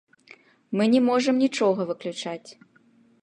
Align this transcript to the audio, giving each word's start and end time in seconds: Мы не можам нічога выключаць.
Мы 0.79 0.87
не 0.93 1.01
можам 1.09 1.35
нічога 1.43 1.81
выключаць. 1.91 2.49